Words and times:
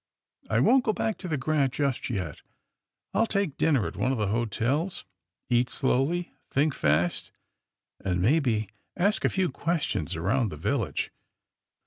I 0.49 0.59
won't 0.59 0.83
go 0.83 0.93
back 0.93 1.19
to 1.19 1.27
the 1.27 1.37
'Grant' 1.37 1.73
just 1.73 2.09
yet. 2.09 2.41
I'll 3.13 3.27
take 3.27 3.55
din 3.59 3.75
ner 3.75 3.85
at 3.85 3.95
one 3.95 4.11
of 4.11 4.17
the 4.17 4.29
hotels, 4.29 5.05
eat 5.47 5.69
slowly, 5.69 6.33
think 6.49 6.73
fast, 6.73 7.31
and 8.03 8.19
maybe 8.19 8.67
ask 8.97 9.23
a 9.23 9.29
few 9.29 9.51
questions 9.51 10.15
around 10.15 10.49
the 10.49 10.57
vil 10.57 10.79
lage. 10.79 11.11